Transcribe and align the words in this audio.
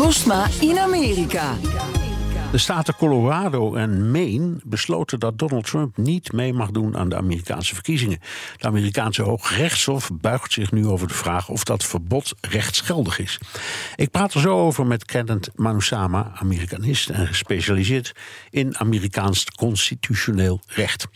Postma 0.00 0.48
in 0.60 0.78
Amerika. 0.78 1.69
De 2.50 2.58
staten 2.58 2.94
Colorado 2.94 3.74
en 3.74 4.10
Maine 4.10 4.56
besloten 4.64 5.20
dat 5.20 5.38
Donald 5.38 5.66
Trump 5.66 5.96
niet 5.96 6.32
mee 6.32 6.52
mag 6.52 6.70
doen 6.70 6.96
aan 6.96 7.08
de 7.08 7.16
Amerikaanse 7.16 7.74
verkiezingen. 7.74 8.18
De 8.56 8.66
Amerikaanse 8.66 9.22
Hooggerechtshof 9.22 10.10
buigt 10.20 10.52
zich 10.52 10.72
nu 10.72 10.86
over 10.86 11.08
de 11.08 11.14
vraag 11.14 11.48
of 11.48 11.64
dat 11.64 11.84
verbod 11.84 12.34
rechtsgeldig 12.40 13.18
is. 13.18 13.38
Ik 13.96 14.10
praat 14.10 14.34
er 14.34 14.40
zo 14.40 14.58
over 14.58 14.86
met 14.86 15.04
Kenneth 15.04 15.50
Manusama, 15.54 16.32
Amerikanist 16.34 17.08
en 17.08 17.26
gespecialiseerd 17.26 18.12
in 18.50 18.78
Amerikaans 18.78 19.44
constitutioneel 19.44 20.60
recht. 20.66 21.08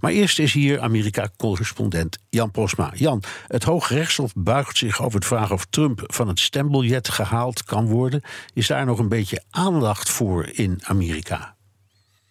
Maar 0.00 0.12
eerst 0.12 0.38
is 0.38 0.52
hier 0.52 0.80
Amerika-correspondent 0.80 2.18
Jan 2.30 2.50
Posma. 2.50 2.92
Jan, 2.94 3.22
het 3.46 3.64
Hooggerechtshof 3.64 4.32
buigt 4.36 4.76
zich 4.76 5.02
over 5.02 5.20
de 5.20 5.26
vraag 5.26 5.52
of 5.52 5.66
Trump 5.70 6.02
van 6.06 6.28
het 6.28 6.40
stembiljet 6.40 7.08
gehaald 7.08 7.64
kan 7.64 7.86
worden. 7.86 8.22
Is 8.52 8.66
daar 8.66 8.86
nog 8.86 8.98
een 8.98 9.08
beetje 9.08 9.42
aandacht 9.50 10.10
voor 10.10 10.48
in 10.52 10.73
Amerika. 10.88 11.54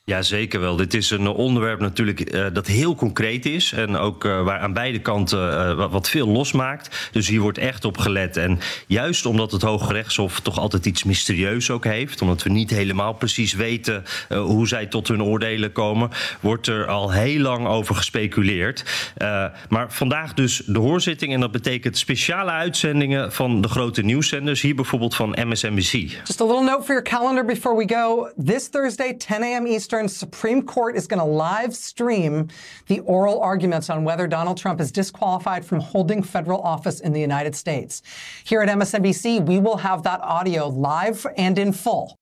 Ja, 0.05 0.21
zeker 0.21 0.59
wel. 0.59 0.75
Dit 0.75 0.93
is 0.93 1.09
een 1.09 1.27
onderwerp 1.27 1.79
natuurlijk 1.79 2.33
uh, 2.33 2.45
dat 2.53 2.67
heel 2.67 2.95
concreet 2.95 3.45
is. 3.45 3.71
En 3.71 3.97
ook 3.97 4.23
uh, 4.23 4.43
waar 4.43 4.59
aan 4.59 4.73
beide 4.73 4.99
kanten 4.99 5.49
uh, 5.49 5.75
wat, 5.75 5.91
wat, 5.91 6.09
veel 6.09 6.27
losmaakt. 6.27 7.09
Dus 7.11 7.27
hier 7.27 7.39
wordt 7.39 7.57
echt 7.57 7.85
op 7.85 7.97
gelet. 7.97 8.37
En 8.37 8.59
juist 8.87 9.25
omdat 9.25 9.51
het 9.51 9.61
Hoge 9.61 9.93
Rechtshof 9.93 10.39
toch 10.39 10.59
altijd 10.59 10.85
iets 10.85 11.03
mysterieus 11.03 11.69
ook 11.69 11.83
heeft. 11.83 12.21
Omdat 12.21 12.43
we 12.43 12.49
niet 12.49 12.69
helemaal 12.69 13.13
precies 13.13 13.53
weten 13.53 14.03
hoe 14.29 14.67
zij 14.67 14.85
tot 14.85 15.07
hun 15.07 15.23
oordelen 15.23 15.71
komen. 15.71 16.09
Wordt 16.39 16.67
er 16.67 16.87
al 16.87 17.11
heel 17.11 17.39
lang 17.39 17.67
over 17.67 17.95
gespeculeerd. 17.95 18.83
maar 19.69 19.91
vandaag 19.91 20.33
dus 20.33 20.61
de 20.65 20.79
hoorzitting. 20.79 21.33
En 21.33 21.39
dat 21.39 21.51
betekent 21.51 21.97
speciale 21.97 22.51
uitzendingen 22.51 23.33
van 23.33 23.61
de 23.61 23.67
grote 23.67 24.01
nieuwszenders. 24.01 24.61
Hier 24.61 24.75
bijvoorbeeld 24.75 25.15
van 25.15 25.37
MSNBC. 25.47 25.91
Just 25.91 26.41
a 26.41 26.45
little 26.45 26.63
note 26.63 26.83
for 26.83 26.93
your 26.95 27.03
calendar 27.03 27.45
before 27.45 27.85
we 27.85 27.93
go. 27.93 28.31
This 28.45 28.69
Thursday, 28.69 29.13
10 29.13 29.43
a.m. 29.43 29.65
Eastern. 29.65 29.92
Eastern 29.93 30.09
Supreme 30.09 30.63
Court 30.63 30.95
is 30.95 31.05
going 31.05 31.19
to 31.19 31.23
live 31.23 31.75
stream 31.75 32.47
the 32.87 32.99
oral 33.01 33.39
arguments 33.39 33.91
on 33.91 34.03
whether 34.03 34.25
Donald 34.25 34.57
Trump 34.57 34.81
is 34.81 34.91
disqualified 34.91 35.63
from 35.63 35.79
holding 35.79 36.23
federal 36.23 36.59
office 36.61 36.99
in 36.99 37.13
the 37.13 37.21
United 37.21 37.55
States. 37.55 38.01
Here 38.43 38.63
at 38.63 38.69
MSNBC, 38.69 39.45
we 39.45 39.59
will 39.59 39.77
have 39.77 40.01
that 40.01 40.19
audio 40.21 40.67
live 40.67 41.27
and 41.37 41.59
in 41.59 41.73
full. 41.73 42.17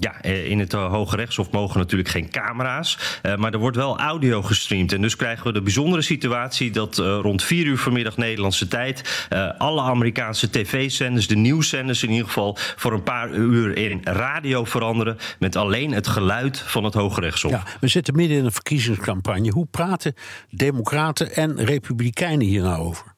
Ja, 0.00 0.20
eh, 0.20 0.50
in 0.50 0.58
het 0.58 0.74
eh, 0.74 0.90
Hoge 0.90 1.16
Rechtshof 1.16 1.50
mogen 1.50 1.78
natuurlijk 1.78 2.08
geen 2.08 2.30
camera's. 2.30 2.98
Eh, 3.22 3.36
maar 3.36 3.52
er 3.52 3.58
wordt 3.58 3.76
wel 3.76 3.98
audio 3.98 4.42
gestreamd. 4.42 4.92
En 4.92 5.02
dus 5.02 5.16
krijgen 5.16 5.46
we 5.46 5.52
de 5.52 5.62
bijzondere 5.62 6.02
situatie 6.02 6.70
dat 6.70 6.96
rond 6.96 7.42
4 7.42 7.66
uur 7.66 7.78
vanmiddag 7.78 8.16
Nederlandse 8.16 8.68
tijd. 8.68 9.26
alle 9.58 9.82
Amerikaanse 9.82 10.50
tv-zenders, 10.50 11.26
de 11.26 11.36
nieuwszenders 11.36 12.02
in 12.02 12.10
ieder 12.10 12.26
geval. 12.26 12.56
voor 12.76 12.92
een 12.92 13.02
paar 13.02 13.30
uur 13.30 13.76
in 13.76 14.00
radio 14.04 14.64
veranderen. 14.64 15.16
met 15.38 15.56
alleen 15.56 15.92
het 15.92 16.06
geluid 16.06 16.58
van 16.58 16.84
het 16.84 16.94
Hoge 16.94 17.20
Rechtshof. 17.20 17.50
Ja, 17.50 17.62
we 17.80 17.88
zitten 17.88 18.16
midden 18.16 18.36
in 18.36 18.44
een 18.44 18.52
verkiezingscampagne. 18.52 19.50
Hoe 19.50 19.66
praten 19.66 20.14
Democraten 20.50 21.34
en 21.34 21.64
Republikeinen 21.64 22.46
hier 22.46 22.62
nou 22.62 22.82
over? 22.82 23.16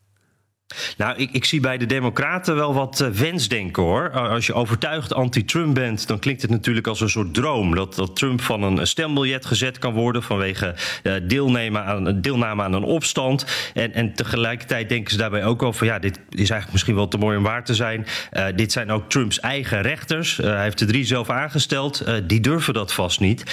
Nou, 0.97 1.17
ik, 1.17 1.31
ik, 1.33 1.45
zie 1.45 1.61
bij 1.61 1.79
de 1.79 1.87
Democraten 1.87 2.55
wel 2.55 2.75
wat 2.75 3.01
uh, 3.01 3.09
wensdenken 3.09 3.83
hoor. 3.83 4.11
Als 4.11 4.47
je 4.47 4.55
overtuigd 4.55 5.15
anti-Trump 5.15 5.75
bent, 5.75 6.07
dan 6.07 6.19
klinkt 6.19 6.43
het 6.43 6.51
natuurlijk 6.51 6.87
als 6.87 7.01
een 7.01 7.11
soort 7.11 7.35
droom. 7.35 7.75
Dat, 7.75 7.95
dat 7.95 8.17
Trump 8.17 8.41
van 8.41 8.63
een 8.63 8.87
stembiljet 8.87 9.47
gezet 9.47 9.79
kan 9.79 9.93
worden 9.93 10.23
vanwege 10.23 10.75
uh, 11.03 11.15
deelname, 11.23 11.81
aan, 11.81 12.21
deelname 12.21 12.63
aan 12.63 12.73
een 12.73 12.83
opstand. 12.83 13.47
En, 13.75 13.95
en 13.95 14.15
tegelijkertijd 14.15 14.89
denken 14.89 15.11
ze 15.11 15.17
daarbij 15.17 15.45
ook 15.45 15.63
over: 15.63 15.87
ja, 15.87 15.99
dit 15.99 16.21
is 16.29 16.37
eigenlijk 16.37 16.73
misschien 16.73 16.95
wel 16.95 17.09
te 17.09 17.19
mooi 17.19 17.37
om 17.37 17.43
waar 17.43 17.65
te 17.65 17.75
zijn. 17.75 18.07
Uh, 18.33 18.45
dit 18.55 18.73
zijn 18.73 18.91
ook 18.91 19.11
Trumps 19.11 19.41
eigen 19.41 19.83
rechters. 19.83 20.37
hij 20.37 20.63
heeft 20.63 20.79
de 20.79 20.87
drie 20.87 21.05
zelf 21.05 21.31
aangesteld. 21.31 22.05
die 22.25 22.41
durven 22.41 22.75
dat 22.75 22.93
vast 22.93 23.21
niet. 23.21 23.45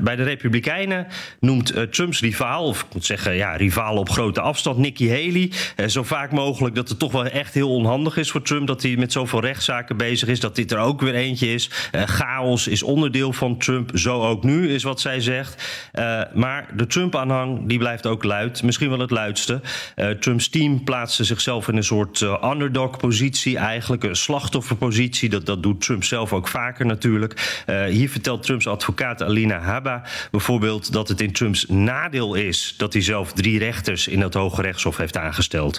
bij 0.00 0.16
de 0.16 0.22
Republikeinen 0.22 1.06
noemt 1.40 1.92
Trumps 1.92 2.20
rivaal, 2.20 2.64
of 2.64 2.80
ik 2.80 2.94
moet 2.94 3.04
zeggen, 3.04 3.34
ja, 3.34 3.56
rivaal 3.56 3.96
op 3.96 4.10
grote 4.10 4.40
afstand, 4.40 4.78
Nikki 4.78 5.10
Haley, 5.10 5.50
zo 5.88 6.02
vaak 6.02 6.30
mogelijk 6.30 6.39
mogelijk 6.44 6.74
dat 6.74 6.88
het 6.88 6.98
toch 6.98 7.12
wel 7.12 7.24
echt 7.24 7.54
heel 7.54 7.74
onhandig 7.74 8.16
is 8.16 8.30
voor 8.30 8.42
Trump 8.42 8.66
dat 8.66 8.82
hij 8.82 8.96
met 8.96 9.12
zoveel 9.12 9.40
rechtszaken 9.40 9.96
bezig 9.96 10.28
is. 10.28 10.40
Dat 10.40 10.56
dit 10.56 10.72
er 10.72 10.78
ook 10.78 11.00
weer 11.00 11.14
eentje 11.14 11.52
is. 11.52 11.70
Uh, 11.94 12.02
chaos 12.02 12.66
is 12.68 12.82
onderdeel 12.82 13.32
van 13.32 13.58
Trump. 13.58 13.90
Zo 13.94 14.22
ook 14.22 14.44
nu 14.44 14.74
is 14.74 14.82
wat 14.82 15.00
zij 15.00 15.20
zegt. 15.20 15.62
Uh, 15.94 16.20
maar 16.34 16.68
de 16.76 16.86
Trump-aanhang 16.86 17.68
die 17.68 17.78
blijft 17.78 18.06
ook 18.06 18.24
luid. 18.24 18.62
Misschien 18.62 18.88
wel 18.88 18.98
het 18.98 19.10
luidste. 19.10 19.60
Uh, 19.96 20.10
Trumps 20.10 20.48
team 20.48 20.84
plaatste 20.84 21.24
zichzelf 21.24 21.68
in 21.68 21.76
een 21.76 21.84
soort 21.84 22.20
underdog-positie. 22.44 23.56
Eigenlijk 23.58 24.04
een 24.04 24.16
slachtofferpositie. 24.16 25.28
Dat, 25.28 25.46
dat 25.46 25.62
doet 25.62 25.80
Trump 25.80 26.04
zelf 26.04 26.32
ook 26.32 26.48
vaker 26.48 26.86
natuurlijk. 26.86 27.62
hier 27.88 28.10
vertelt 28.10 28.42
Trumps 28.42 28.66
advocaat 28.66 29.22
Alina 29.22 29.58
Habba 29.58 30.02
bijvoorbeeld 30.30 30.92
dat 30.92 31.08
het 31.08 31.20
in 31.20 31.32
Trumps 31.32 31.66
nadeel 31.68 32.34
is 32.34 32.74
dat 32.76 32.92
hij 32.92 33.02
zelf 33.02 33.32
drie 33.32 33.58
rechters 33.58 34.08
in 34.08 34.20
het 34.20 34.34
Hoge 34.34 34.62
Rechtshof 34.62 34.96
heeft 34.96 35.16
aangesteld. 35.16 35.78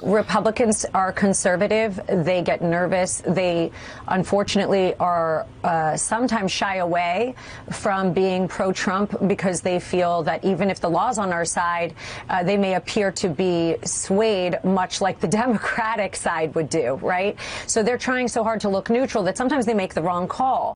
Republicans 0.51 0.85
are 0.93 1.13
conservative. 1.13 1.97
They 2.07 2.41
get 2.41 2.61
nervous. 2.61 3.21
They, 3.25 3.71
unfortunately, 4.09 4.93
are 4.95 5.47
uh, 5.63 5.95
sometimes 5.95 6.51
shy 6.51 6.75
away 6.77 7.35
from 7.71 8.11
being 8.11 8.49
pro 8.49 8.73
Trump 8.73 9.15
because 9.27 9.61
they 9.61 9.79
feel 9.79 10.23
that 10.23 10.43
even 10.43 10.69
if 10.69 10.81
the 10.81 10.89
law's 10.89 11.17
on 11.17 11.31
our 11.31 11.45
side, 11.45 11.93
uh, 12.29 12.43
they 12.43 12.57
may 12.57 12.75
appear 12.75 13.13
to 13.13 13.29
be 13.29 13.77
swayed, 13.85 14.61
much 14.65 14.99
like 14.99 15.21
the 15.21 15.27
Democratic 15.41 16.17
side 16.17 16.53
would 16.53 16.69
do, 16.69 16.95
right? 16.95 17.39
So 17.65 17.81
they're 17.81 17.97
trying 17.97 18.27
so 18.27 18.43
hard 18.43 18.59
to 18.61 18.69
look 18.69 18.89
neutral 18.89 19.23
that 19.23 19.37
sometimes 19.37 19.65
they 19.65 19.73
make 19.73 19.93
the 19.93 20.01
wrong 20.01 20.27
call. 20.27 20.75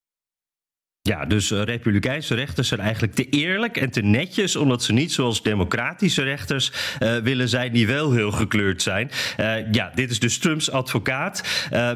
Ja, 1.08 1.26
dus 1.26 1.52
uh, 1.52 1.62
republikeinse 1.62 2.36
rechters 2.36 2.68
zijn 2.68 2.80
eigenlijk 2.80 3.14
te 3.14 3.30
eerlijk 3.30 3.78
en 3.78 3.90
te 3.90 4.02
netjes, 4.02 4.56
omdat 4.56 4.84
ze 4.84 4.94
niet 4.94 5.12
zoals 5.12 5.44
democratische 5.44 6.24
rechters 6.24 6.72
uh, 7.00 7.18
willen 7.18 7.50
zijn, 7.50 7.72
die 7.74 7.88
wel 7.88 8.12
heel 8.12 8.32
gekleurd 8.32 8.82
zijn. 8.82 9.12
Uh, 9.40 9.72
ja, 9.72 9.92
dit 9.96 10.10
is 10.10 10.20
dus 10.20 10.38
Trumps 10.38 10.72
advocaat 10.72 11.44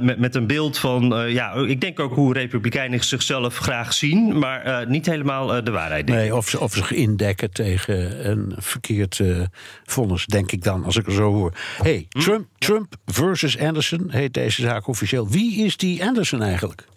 met, 0.02 0.20
met 0.20 0.36
een 0.36 0.48
beeld 0.48 0.78
van, 0.78 1.32
ja, 1.32 1.54
ik 1.54 1.82
denk 1.82 2.00
ook 2.00 2.14
hoe 2.14 2.34
republikeinen 2.34 3.04
zichzelf 3.04 3.58
graag 3.58 3.94
zien, 3.94 4.40
maar 4.40 4.88
niet 4.88 5.06
helemaal 5.06 5.64
de 5.64 5.72
waarheid. 5.72 6.06
Nee, 6.06 6.36
of 6.36 6.50
ze, 6.50 6.60
of 6.60 6.74
zich 6.74 6.92
indekken 6.92 7.52
tegen 7.52 8.30
een 8.30 8.54
verkeerd 8.58 9.22
vonnis, 9.84 10.26
denk 10.26 10.52
ik 10.52 10.64
dan, 10.64 10.84
als 10.84 10.96
ik 10.96 11.06
er 11.06 11.14
zo 11.14 11.34
hoor. 11.34 11.54
hey, 11.82 12.08
hm? 12.10 12.20
Trump, 12.20 12.48
Trump 12.58 12.96
versus 13.06 13.58
Anderson 13.58 14.10
heet 14.10 14.34
deze 14.34 14.62
zaak 14.62 14.88
officieel. 14.88 15.30
Wie 15.30 15.66
is 15.66 15.78
die 15.78 16.06
Anderson 16.06 16.42
eigenlijk? 16.42 16.88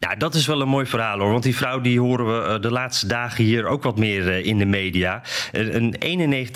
Nou, 0.00 0.16
dat 0.18 0.34
is 0.34 0.46
wel 0.46 0.60
een 0.60 0.68
mooi 0.68 0.86
verhaal 0.86 1.18
hoor. 1.18 1.30
Want 1.30 1.42
die 1.42 1.56
vrouw 1.56 1.80
die 1.80 2.00
horen 2.00 2.26
we 2.26 2.46
eh, 2.46 2.60
de 2.60 2.70
laatste 2.70 3.06
dagen 3.06 3.44
hier 3.44 3.66
ook 3.66 3.82
wat 3.82 3.98
meer 3.98 4.28
eh, 4.28 4.46
in 4.46 4.58
de 4.58 4.64
media. 4.64 5.22
Een 5.52 5.94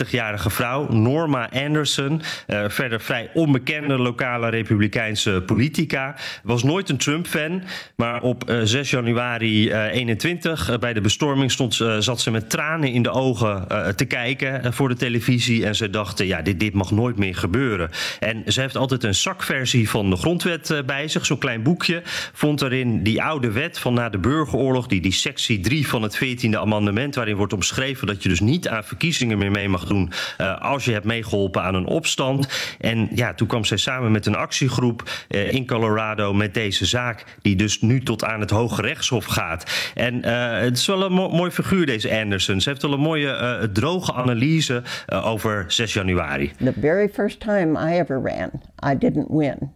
91-jarige 0.06 0.50
vrouw, 0.50 0.88
Norma 0.88 1.50
Anderson. 1.52 2.22
Verder 2.66 3.00
vrij 3.00 3.30
onbekende 3.34 3.98
lokale 3.98 4.48
republikeinse 4.48 5.42
politica. 5.46 6.14
Was 6.42 6.62
nooit 6.62 6.88
een 6.88 6.96
Trump-fan. 6.96 7.62
Maar 7.96 8.22
op 8.22 8.52
6 8.62 8.90
januari 8.90 9.72
21 9.72 10.78
bij 10.78 10.92
de 10.92 11.00
bestorming 11.00 11.50
stond, 11.50 11.74
zat 11.98 12.20
ze 12.20 12.30
met 12.30 12.50
tranen 12.50 12.92
in 12.92 13.02
de 13.02 13.10
ogen 13.10 13.66
te 13.96 14.04
kijken 14.04 14.74
voor 14.74 14.88
de 14.88 14.96
televisie. 14.96 15.66
En 15.66 15.74
ze 15.74 15.90
dachten, 15.90 16.26
ja, 16.26 16.42
dit, 16.42 16.60
dit 16.60 16.74
mag 16.74 16.90
nooit 16.90 17.16
meer 17.16 17.34
gebeuren. 17.34 17.90
En 18.18 18.42
ze 18.46 18.60
heeft 18.60 18.76
altijd 18.76 19.04
een 19.04 19.14
zakversie 19.14 19.90
van 19.90 20.10
de 20.10 20.16
grondwet 20.16 20.82
bij 20.86 21.08
zich. 21.08 21.26
Zo'n 21.26 21.38
klein 21.38 21.62
boekje. 21.62 22.02
Vond 22.32 22.62
erin 22.62 23.02
die 23.02 23.22
oude 23.30 23.50
wet 23.52 23.78
van 23.78 23.94
na 23.94 24.08
de 24.08 24.18
burgeroorlog, 24.18 24.86
die, 24.86 25.00
die 25.00 25.12
sectie 25.12 25.60
3 25.60 25.88
van 25.88 26.02
het 26.02 26.16
14e 26.24 26.56
amendement, 26.56 27.14
waarin 27.14 27.36
wordt 27.36 27.52
omschreven 27.52 28.06
dat 28.06 28.22
je 28.22 28.28
dus 28.28 28.40
niet 28.40 28.68
aan 28.68 28.84
verkiezingen 28.84 29.38
meer 29.38 29.50
mee 29.50 29.68
mag 29.68 29.84
doen 29.84 30.12
uh, 30.40 30.60
als 30.60 30.84
je 30.84 30.92
hebt 30.92 31.04
meegeholpen 31.04 31.62
aan 31.62 31.74
een 31.74 31.86
opstand. 31.86 32.48
En 32.80 33.08
ja, 33.14 33.34
toen 33.34 33.46
kwam 33.46 33.64
zij 33.64 33.76
samen 33.76 34.12
met 34.12 34.26
een 34.26 34.36
actiegroep 34.36 35.10
uh, 35.28 35.52
in 35.52 35.66
Colorado 35.66 36.32
met 36.32 36.54
deze 36.54 36.86
zaak, 36.86 37.24
die 37.42 37.56
dus 37.56 37.80
nu 37.80 38.00
tot 38.00 38.24
aan 38.24 38.40
het 38.40 38.50
Hoge 38.50 38.82
Rechtshof 38.82 39.24
gaat. 39.24 39.90
En 39.94 40.14
uh, 40.14 40.58
het 40.58 40.76
is 40.76 40.86
wel 40.86 41.02
een 41.02 41.12
mo 41.12 41.28
mooi 41.28 41.50
figuur, 41.50 41.86
deze 41.86 42.18
Anderson. 42.18 42.60
Ze 42.60 42.68
heeft 42.68 42.82
wel 42.82 42.92
een 42.92 43.00
mooie 43.00 43.68
droge 43.72 44.12
analyse 44.12 44.82
over 45.06 45.64
6 45.68 45.92
januari. 45.92 46.52
The 46.64 46.74
very 46.80 47.08
first 47.08 47.40
time 47.40 47.92
I 47.92 47.98
ever 47.98 48.20
ran, 48.22 48.50
I 48.92 48.98
didn't 48.98 49.28
win. 49.28 49.72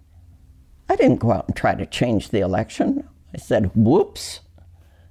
I 0.93 0.97
didn't 0.97 1.21
go 1.21 1.31
out 1.31 1.45
and 1.47 1.57
try 1.57 1.75
to 1.75 1.87
change 1.91 2.29
the 2.29 2.41
election. 2.41 3.05
I 3.35 3.39
said, 3.39 3.71
whoops, 3.75 4.43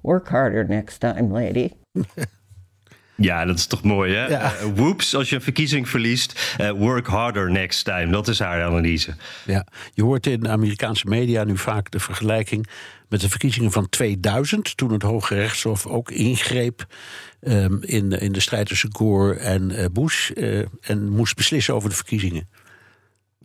work 0.01 0.27
harder 0.29 0.65
next 0.67 0.99
time, 0.99 1.31
lady. 1.31 1.71
Ja, 3.15 3.45
dat 3.45 3.57
is 3.57 3.65
toch 3.65 3.83
mooi, 3.83 4.13
hè? 4.13 4.27
Ja. 4.27 4.53
Uh, 4.53 4.73
whoops, 4.75 5.15
als 5.15 5.29
je 5.29 5.35
een 5.35 5.41
verkiezing 5.41 5.89
verliest, 5.89 6.55
uh, 6.61 6.71
work 6.71 7.07
harder 7.07 7.51
next 7.51 7.85
time. 7.85 8.11
Dat 8.11 8.27
is 8.27 8.39
haar 8.39 8.63
analyse. 8.63 9.15
Ja, 9.45 9.67
je 9.93 10.03
hoort 10.03 10.27
in 10.27 10.39
de 10.39 10.49
Amerikaanse 10.49 11.07
media 11.07 11.43
nu 11.43 11.57
vaak 11.57 11.91
de 11.91 11.99
vergelijking 11.99 12.67
met 13.09 13.21
de 13.21 13.29
verkiezingen 13.29 13.71
van 13.71 13.89
2000, 13.89 14.77
toen 14.77 14.91
het 14.91 15.01
Hoge 15.01 15.35
Rechtshof 15.35 15.85
ook 15.85 16.11
ingreep 16.11 16.85
um, 17.41 17.79
in, 17.81 18.11
in 18.11 18.31
de 18.31 18.39
strijd 18.39 18.67
tussen 18.67 18.95
Gore 18.95 19.33
en 19.33 19.71
uh, 19.71 19.85
Bush 19.91 20.29
en 20.81 21.09
moest 21.09 21.35
beslissen 21.35 21.73
over 21.73 21.89
de 21.89 21.95
verkiezingen. 21.95 22.49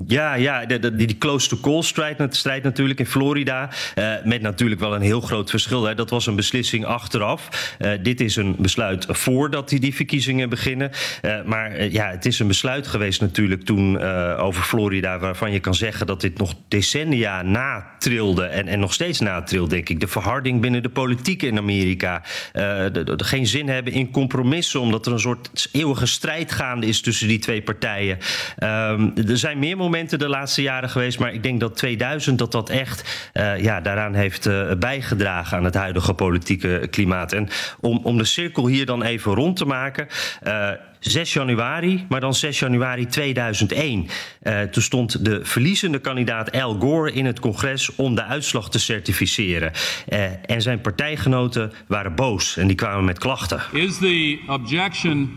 Ja, 0.06 0.34
ja 0.34 0.66
die, 0.66 0.94
die 0.94 1.18
close-to-call 1.18 1.82
strijd, 1.82 2.36
strijd, 2.36 2.62
natuurlijk 2.62 2.98
in 2.98 3.06
Florida. 3.06 3.70
Uh, 3.98 4.14
met 4.24 4.42
natuurlijk 4.42 4.80
wel 4.80 4.94
een 4.94 5.00
heel 5.00 5.20
groot 5.20 5.50
verschil. 5.50 5.84
Hè. 5.84 5.94
Dat 5.94 6.10
was 6.10 6.26
een 6.26 6.36
beslissing 6.36 6.84
achteraf. 6.84 7.74
Uh, 7.78 7.92
dit 8.02 8.20
is 8.20 8.36
een 8.36 8.56
besluit 8.58 9.06
voordat 9.08 9.68
die, 9.68 9.80
die 9.80 9.94
verkiezingen 9.94 10.48
beginnen. 10.48 10.90
Uh, 11.22 11.42
maar 11.44 11.84
ja, 11.84 12.10
het 12.10 12.26
is 12.26 12.38
een 12.38 12.46
besluit 12.46 12.86
geweest 12.86 13.20
natuurlijk 13.20 13.64
toen 13.64 14.00
over 14.38 14.62
Florida... 14.62 15.18
waarvan 15.18 15.52
je 15.52 15.60
kan 15.60 15.74
zeggen 15.74 16.06
dat 16.06 16.20
dit 16.20 16.38
nog 16.38 16.54
decennia 16.68 17.42
natrilde. 17.42 18.44
En, 18.44 18.66
en 18.66 18.80
nog 18.80 18.92
steeds 18.92 19.20
natrilt, 19.20 19.70
denk 19.70 19.88
ik. 19.88 20.00
De 20.00 20.08
verharding 20.08 20.60
binnen 20.60 20.82
de 20.82 20.88
politiek 20.88 21.42
in 21.42 21.58
Amerika. 21.58 22.22
De, 22.52 22.90
de, 22.92 23.16
de, 23.16 23.24
geen 23.24 23.46
zin 23.46 23.68
hebben 23.68 23.92
in 23.92 24.10
compromissen... 24.10 24.80
omdat 24.80 25.06
er 25.06 25.12
een 25.12 25.20
soort 25.20 25.68
eeuwige 25.72 26.06
strijd 26.06 26.52
gaande 26.52 26.86
is 26.86 27.00
tussen 27.00 27.28
die 27.28 27.38
twee 27.38 27.62
partijen. 27.62 28.18
Ehm, 28.56 29.10
er 29.28 29.38
zijn 29.38 29.58
meer 29.58 29.76
momenten 29.90 30.18
de 30.18 30.28
laatste 30.28 30.62
jaren 30.62 30.90
geweest. 30.90 31.18
Maar 31.18 31.32
ik 31.32 31.42
denk 31.42 31.60
dat 31.60 31.76
2000 31.76 32.38
dat 32.38 32.52
dat 32.52 32.70
echt 32.70 33.30
uh, 33.34 33.62
ja, 33.62 33.80
daaraan 33.80 34.14
heeft 34.14 34.46
uh, 34.46 34.72
bijgedragen 34.78 35.56
aan 35.56 35.64
het 35.64 35.74
huidige 35.74 36.14
politieke 36.14 36.86
klimaat. 36.90 37.32
En 37.32 37.48
om, 37.80 38.00
om 38.02 38.18
de 38.18 38.24
cirkel 38.24 38.66
hier 38.66 38.86
dan 38.86 39.02
even 39.02 39.34
rond 39.34 39.56
te 39.56 39.64
maken. 39.64 40.06
Uh, 40.46 40.70
6 41.00 41.32
januari, 41.32 42.06
maar 42.08 42.20
dan 42.20 42.34
6 42.34 42.58
januari 42.58 43.06
2001. 43.06 44.06
Uh, 44.42 44.62
toen 44.62 44.82
stond 44.82 45.24
de 45.24 45.44
verliezende 45.44 45.98
kandidaat 45.98 46.52
Al 46.52 46.78
Gore 46.78 47.12
in 47.12 47.26
het 47.26 47.40
congres 47.40 47.94
om 47.94 48.14
de 48.14 48.24
uitslag 48.24 48.70
te 48.70 48.78
certificeren. 48.78 49.72
En 50.46 50.62
zijn 50.62 50.80
partijgenoten 50.80 51.72
waren 51.86 52.14
boos 52.14 52.56
en 52.56 52.66
die 52.66 52.76
kwamen 52.76 53.04
met 53.04 53.18
klachten. 53.18 53.60
Is 53.72 53.98
the 53.98 54.38
objection 54.46 55.30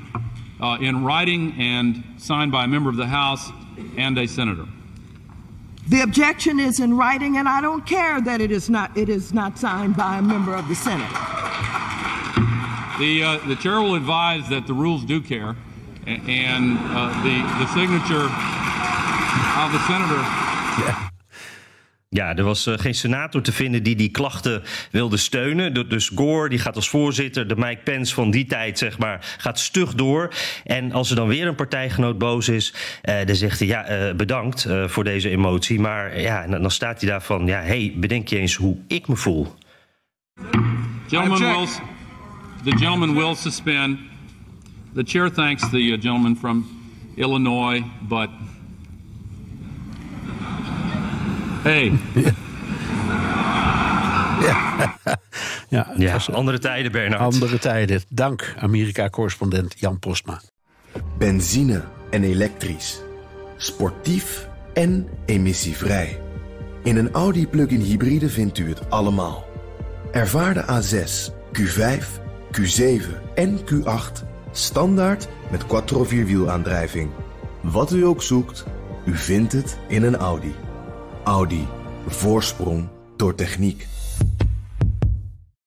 uh, 0.62 0.75
in 0.80 1.04
writing 1.04 1.59
and 1.59 1.97
signed 2.18 2.51
by 2.51 2.57
a 2.57 2.68
member 2.68 2.92
of 2.92 2.97
the 2.97 3.06
House 3.06 3.51
and 3.98 4.18
a 4.18 4.28
senator. 4.28 4.66
The 5.88 6.01
objection 6.01 6.60
is 6.60 6.80
in 6.80 6.95
writing, 6.95 7.38
and 7.38 7.50
I 7.50 7.60
don't 7.60 7.86
care 7.86 8.22
that 8.22 8.39
it 8.39 8.51
is 8.51 8.69
not 8.69 8.95
it 8.95 9.10
is 9.10 9.33
not 9.33 9.57
signed 9.57 9.98
by 9.98 10.19
a 10.19 10.22
member 10.22 10.56
of 10.56 10.68
the 10.68 10.75
Senate. 10.75 11.10
The 13.00 13.24
uh, 13.24 13.48
the 13.48 13.56
chair 13.56 13.81
will 13.81 13.95
advise 13.95 14.48
that 14.50 14.68
the 14.68 14.74
rules 14.74 15.04
do 15.04 15.19
care, 15.22 15.56
and 16.06 16.78
uh, 16.80 17.10
the 17.24 17.42
the 17.60 17.68
signature 17.74 18.30
of 19.57 19.72
the 19.72 19.80
senator. 19.88 20.22
Yeah. 20.81 21.10
Ja, 22.13 22.35
er 22.35 22.43
was 22.43 22.67
uh, 22.67 22.77
geen 22.77 22.95
senator 22.95 23.41
te 23.41 23.51
vinden 23.51 23.83
die 23.83 23.95
die 23.95 24.09
klachten 24.09 24.63
wilde 24.91 25.17
steunen. 25.17 25.89
Dus 25.89 26.09
Gore, 26.15 26.49
die 26.49 26.59
gaat 26.59 26.75
als 26.75 26.89
voorzitter, 26.89 27.47
de 27.47 27.55
Mike 27.55 27.81
Pence 27.83 28.13
van 28.13 28.31
die 28.31 28.45
tijd, 28.45 28.77
zeg 28.77 28.97
maar, 28.97 29.35
gaat 29.37 29.59
stug 29.59 29.93
door. 29.93 30.33
En 30.63 30.91
als 30.91 31.09
er 31.09 31.15
dan 31.15 31.27
weer 31.27 31.47
een 31.47 31.55
partijgenoot 31.55 32.17
boos 32.17 32.49
is, 32.49 32.73
uh, 33.03 33.25
dan 33.25 33.35
zegt 33.35 33.59
hij, 33.59 33.67
ja, 33.67 34.09
uh, 34.09 34.15
bedankt 34.15 34.67
voor 34.85 35.03
deze 35.03 35.29
emotie. 35.29 35.79
Maar 35.79 36.19
ja, 36.19 36.47
dan 36.47 36.71
staat 36.71 37.01
hij 37.01 37.09
daar 37.09 37.21
van, 37.21 37.45
ja, 37.45 37.61
hey, 37.61 37.93
bedenk 37.95 38.27
je 38.27 38.37
eens 38.37 38.55
hoe 38.55 38.77
ik 38.87 39.07
me 39.07 39.15
voel. 39.15 39.55
The 42.63 42.77
gentleman 42.77 43.15
will 43.15 43.35
suspend. 43.35 43.99
The 44.93 45.03
chair 45.05 45.31
thanks 45.31 45.69
the 45.69 45.97
gentleman 46.01 46.37
from 46.37 46.65
Illinois, 47.15 47.83
but 48.07 48.29
Hey. 51.61 51.91
Ja, 54.41 54.87
ja, 55.69 55.93
ja 55.97 56.19
andere 56.31 56.59
tijden, 56.59 56.91
Bernard. 56.91 57.21
Andere 57.21 57.59
tijden. 57.59 58.01
Dank, 58.09 58.53
Amerika-correspondent 58.59 59.75
Jan 59.79 59.99
Postma. 59.99 60.41
Benzine 61.17 61.81
en 62.09 62.23
elektrisch. 62.23 63.01
Sportief 63.57 64.47
en 64.73 65.07
emissievrij. 65.25 66.19
In 66.83 66.97
een 66.97 67.11
Audi 67.11 67.47
plug-in 67.47 67.79
hybride 67.79 68.29
vindt 68.29 68.57
u 68.57 68.69
het 68.69 68.89
allemaal. 68.89 69.45
Ervaar 70.11 70.53
de 70.53 70.63
A6, 70.63 71.33
Q5, 71.59 72.05
Q7 72.51 73.33
en 73.35 73.59
Q8 73.59 74.25
standaard 74.51 75.27
met 75.51 75.65
quattro 75.65 76.03
vierwielaandrijving. 76.03 77.09
Wat 77.61 77.91
u 77.91 78.05
ook 78.05 78.21
zoekt, 78.21 78.65
u 79.05 79.15
vindt 79.15 79.51
het 79.53 79.77
in 79.87 80.03
een 80.03 80.15
Audi. 80.15 80.53
Audi. 81.23 81.68
Voorsprong 82.07 82.88
door 83.15 83.35
techniek. 83.35 83.88